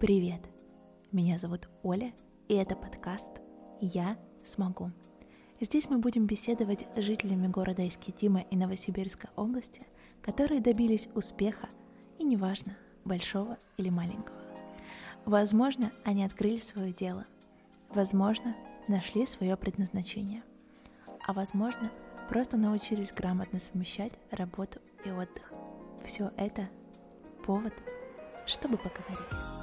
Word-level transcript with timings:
Привет! 0.00 0.40
Меня 1.12 1.36
зовут 1.36 1.68
Оля, 1.82 2.14
и 2.48 2.54
это 2.54 2.74
подкаст 2.74 3.28
«Я 3.82 4.16
смогу». 4.42 4.92
Здесь 5.60 5.90
мы 5.90 5.98
будем 5.98 6.24
беседовать 6.24 6.86
с 6.96 7.02
жителями 7.02 7.48
города 7.48 7.86
Искитима 7.86 8.40
и 8.40 8.56
Новосибирской 8.56 9.28
области, 9.36 9.82
которые 10.22 10.62
добились 10.62 11.10
успеха, 11.14 11.68
и 12.18 12.24
неважно, 12.24 12.78
большого 13.04 13.58
или 13.76 13.90
маленького. 13.90 14.38
Возможно, 15.26 15.92
они 16.06 16.24
открыли 16.24 16.60
свое 16.60 16.94
дело. 16.94 17.26
Возможно, 17.90 18.56
нашли 18.88 19.26
свое 19.26 19.54
предназначение. 19.58 20.42
А 21.26 21.34
возможно, 21.34 21.90
просто 22.30 22.56
научились 22.56 23.12
грамотно 23.12 23.58
совмещать 23.58 24.14
работу 24.30 24.80
и 25.04 25.10
отдых. 25.10 25.52
Все 26.06 26.32
это 26.38 26.70
повод, 27.44 27.74
чтобы 28.46 28.78
поговорить. 28.78 29.59